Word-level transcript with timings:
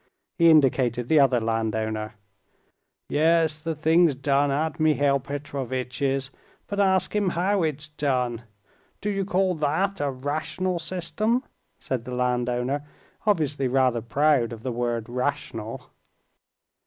He 0.39 0.49
indicated 0.49 1.09
the 1.09 1.19
other 1.19 1.39
landowner. 1.39 2.15
"Yes, 3.07 3.61
the 3.61 3.75
thing's 3.75 4.15
done 4.15 4.49
at 4.49 4.79
Mihail 4.79 5.19
Petrovitch's, 5.19 6.31
but 6.65 6.79
ask 6.79 7.15
him 7.15 7.29
how 7.29 7.61
it's 7.61 7.87
done. 7.87 8.41
Do 8.99 9.11
you 9.11 9.23
call 9.25 9.53
that 9.57 10.01
a 10.01 10.09
rational 10.09 10.79
system?" 10.79 11.43
said 11.77 12.05
the 12.05 12.15
landowner, 12.15 12.83
obviously 13.27 13.67
rather 13.67 14.01
proud 14.01 14.51
of 14.51 14.63
the 14.63 14.71
word 14.71 15.07
"rational." 15.07 15.91